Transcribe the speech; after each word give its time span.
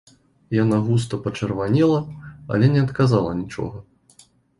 Яна 0.63 0.77
густа 0.85 1.19
пачырванела, 1.25 1.99
але 2.55 2.71
не 2.77 2.81
адказала 2.87 3.37
нічога. 3.43 3.77